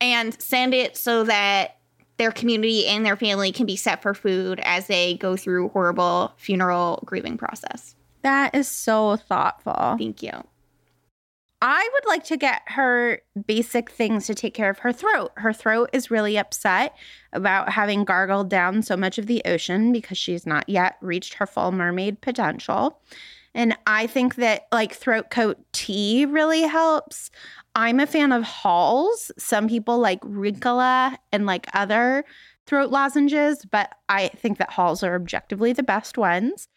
and 0.00 0.40
send 0.40 0.74
it 0.74 0.96
so 0.96 1.24
that 1.24 1.76
their 2.16 2.32
community 2.32 2.86
and 2.86 3.06
their 3.06 3.16
family 3.16 3.52
can 3.52 3.66
be 3.66 3.76
set 3.76 4.02
for 4.02 4.14
food 4.14 4.60
as 4.64 4.88
they 4.88 5.14
go 5.14 5.36
through 5.36 5.68
horrible 5.68 6.32
funeral 6.36 7.02
grieving 7.06 7.38
process. 7.38 7.94
That 8.22 8.54
is 8.54 8.66
so 8.68 9.16
thoughtful. 9.16 9.94
Thank 9.96 10.24
you. 10.24 10.44
I 11.60 11.88
would 11.92 12.06
like 12.06 12.22
to 12.24 12.36
get 12.36 12.62
her 12.66 13.20
basic 13.46 13.90
things 13.90 14.26
to 14.26 14.34
take 14.34 14.54
care 14.54 14.70
of 14.70 14.78
her 14.80 14.92
throat. 14.92 15.32
Her 15.36 15.52
throat 15.52 15.90
is 15.92 16.10
really 16.10 16.38
upset 16.38 16.94
about 17.32 17.70
having 17.70 18.04
gargled 18.04 18.48
down 18.48 18.82
so 18.82 18.96
much 18.96 19.18
of 19.18 19.26
the 19.26 19.42
ocean 19.44 19.92
because 19.92 20.16
she's 20.16 20.46
not 20.46 20.68
yet 20.68 20.96
reached 21.00 21.34
her 21.34 21.46
full 21.46 21.72
mermaid 21.72 22.20
potential. 22.20 23.00
And 23.54 23.76
I 23.88 24.06
think 24.06 24.36
that 24.36 24.68
like 24.70 24.92
throat 24.92 25.30
coat 25.30 25.58
tea 25.72 26.26
really 26.26 26.62
helps. 26.62 27.30
I'm 27.74 27.98
a 27.98 28.06
fan 28.06 28.30
of 28.30 28.44
Halls. 28.44 29.32
Some 29.36 29.68
people 29.68 29.98
like 29.98 30.20
Ricola 30.20 31.16
and 31.32 31.44
like 31.44 31.66
other 31.74 32.24
throat 32.66 32.90
lozenges, 32.90 33.64
but 33.64 33.94
I 34.08 34.28
think 34.28 34.58
that 34.58 34.70
Halls 34.70 35.02
are 35.02 35.16
objectively 35.16 35.72
the 35.72 35.82
best 35.82 36.16
ones. 36.16 36.68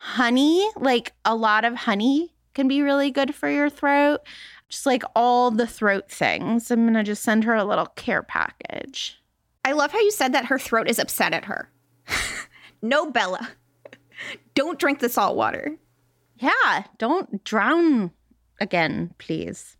Honey, 0.00 0.66
like 0.76 1.12
a 1.26 1.36
lot 1.36 1.66
of 1.66 1.74
honey 1.74 2.32
can 2.60 2.68
be 2.68 2.82
really 2.82 3.10
good 3.10 3.34
for 3.34 3.48
your 3.50 3.70
throat. 3.70 4.20
Just 4.68 4.86
like 4.86 5.02
all 5.16 5.50
the 5.50 5.66
throat 5.66 6.10
things. 6.10 6.70
I'm 6.70 6.82
going 6.82 6.94
to 6.94 7.02
just 7.02 7.22
send 7.22 7.44
her 7.44 7.54
a 7.54 7.64
little 7.64 7.86
care 7.86 8.22
package. 8.22 9.18
I 9.64 9.72
love 9.72 9.90
how 9.92 9.98
you 10.00 10.10
said 10.10 10.32
that 10.34 10.44
her 10.46 10.58
throat 10.58 10.88
is 10.88 10.98
upset 10.98 11.32
at 11.32 11.46
her. 11.46 11.70
no, 12.82 13.10
Bella. 13.10 13.48
Don't 14.54 14.78
drink 14.78 15.00
the 15.00 15.08
salt 15.08 15.36
water. 15.36 15.76
Yeah, 16.36 16.84
don't 16.98 17.42
drown 17.44 18.10
again, 18.60 19.12
please. 19.18 19.76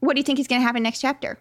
What 0.00 0.14
do 0.14 0.20
you 0.20 0.24
think 0.24 0.38
is 0.38 0.46
going 0.46 0.60
to 0.60 0.66
happen 0.66 0.82
next 0.82 1.00
chapter? 1.00 1.38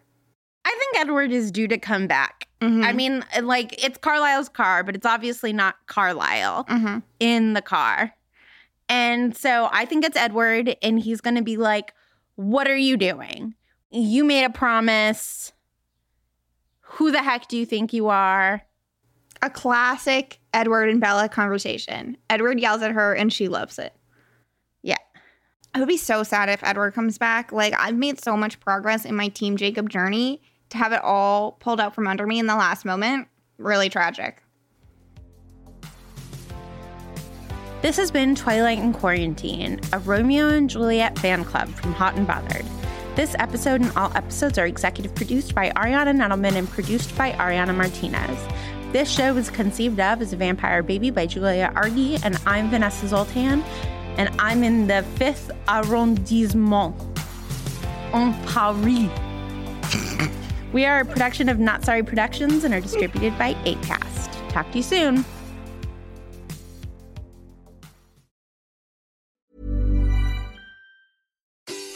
I 0.65 0.75
think 0.77 0.97
Edward 0.97 1.31
is 1.31 1.51
due 1.51 1.67
to 1.69 1.77
come 1.77 2.07
back. 2.07 2.47
Mm-hmm. 2.61 2.83
I 2.83 2.91
mean, 2.93 3.23
like, 3.43 3.81
it's 3.81 3.97
Carlisle's 3.97 4.49
car, 4.49 4.83
but 4.83 4.95
it's 4.95 5.05
obviously 5.05 5.53
not 5.53 5.75
Carlisle 5.87 6.65
Mhm. 6.65 7.01
in 7.21 7.53
the 7.53 7.61
car. 7.61 8.13
And 8.89 9.35
so 9.35 9.69
I 9.71 9.85
think 9.85 10.05
it's 10.05 10.17
Edward, 10.17 10.77
and 10.81 10.99
he's 10.99 11.21
going 11.21 11.35
to 11.35 11.41
be 11.41 11.57
like, 11.57 11.93
What 12.35 12.67
are 12.67 12.75
you 12.75 12.97
doing? 12.97 13.55
You 13.89 14.23
made 14.23 14.45
a 14.45 14.49
promise. 14.49 15.53
Who 16.81 17.11
the 17.11 17.23
heck 17.23 17.47
do 17.47 17.57
you 17.57 17.65
think 17.65 17.93
you 17.93 18.07
are? 18.07 18.63
A 19.41 19.49
classic 19.49 20.39
Edward 20.53 20.89
and 20.89 20.99
Bella 20.99 21.29
conversation. 21.29 22.17
Edward 22.29 22.59
yells 22.59 22.81
at 22.81 22.91
her 22.91 23.13
and 23.13 23.31
she 23.31 23.47
loves 23.47 23.77
it. 23.77 23.93
Yeah. 24.81 24.95
I 25.73 25.79
would 25.79 25.87
be 25.87 25.97
so 25.97 26.23
sad 26.23 26.49
if 26.49 26.63
Edward 26.63 26.93
comes 26.93 27.17
back. 27.17 27.51
Like, 27.51 27.75
I've 27.77 27.95
made 27.95 28.23
so 28.23 28.35
much 28.35 28.59
progress 28.59 29.05
in 29.05 29.15
my 29.15 29.27
Team 29.27 29.57
Jacob 29.57 29.89
journey 29.89 30.41
to 30.69 30.77
have 30.77 30.91
it 30.91 31.03
all 31.03 31.51
pulled 31.53 31.79
out 31.79 31.93
from 31.93 32.07
under 32.07 32.25
me 32.25 32.39
in 32.39 32.47
the 32.47 32.55
last 32.55 32.83
moment. 32.83 33.27
Really 33.57 33.89
tragic. 33.89 34.41
This 37.79 37.95
has 37.97 38.09
been 38.09 38.33
Twilight 38.33 38.79
in 38.79 38.91
Quarantine, 38.91 39.79
a 39.93 39.99
Romeo 39.99 40.49
and 40.49 40.67
Juliet 40.67 41.17
fan 41.19 41.45
club 41.45 41.69
from 41.69 41.93
Hot 41.93 42.15
and 42.15 42.25
Bothered. 42.25 42.65
This 43.15 43.35
episode 43.37 43.81
and 43.81 43.91
all 43.95 44.11
episodes 44.15 44.57
are 44.57 44.65
executive 44.65 45.13
produced 45.13 45.53
by 45.53 45.69
Ariana 45.69 46.11
Nettleman 46.15 46.55
and 46.55 46.67
produced 46.67 47.15
by 47.15 47.33
Ariana 47.33 47.77
Martinez. 47.77 48.39
This 48.93 49.07
show 49.07 49.31
was 49.31 49.51
conceived 49.51 49.99
of 49.99 50.23
as 50.23 50.33
a 50.33 50.35
vampire 50.35 50.81
baby 50.81 51.11
by 51.11 51.27
Julia 51.27 51.71
Argy, 51.75 52.15
and 52.23 52.39
I'm 52.47 52.71
Vanessa 52.71 53.09
Zoltan, 53.09 53.61
and 54.17 54.29
I'm 54.39 54.63
in 54.63 54.87
the 54.87 55.03
fifth 55.17 55.51
arrondissement 55.67 56.95
en 58.11 58.33
Paris. 58.47 59.07
we 60.73 60.83
are 60.83 61.01
a 61.01 61.05
production 61.05 61.47
of 61.47 61.59
Not 61.59 61.85
Sorry 61.85 62.01
Productions 62.01 62.63
and 62.63 62.73
are 62.73 62.81
distributed 62.81 63.37
by 63.37 63.53
ACAST. 63.65 64.49
Talk 64.49 64.71
to 64.71 64.77
you 64.77 64.83
soon. 64.83 65.23